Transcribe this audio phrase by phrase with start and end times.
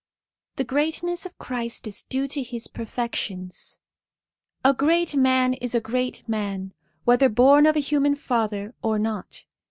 [0.01, 3.77] XVIII THE GREATNESS OF CHRIST IS DUE TO HIS PERFECTIONS
[4.65, 9.45] A GREAT man is a great man, whether born of a human father or not.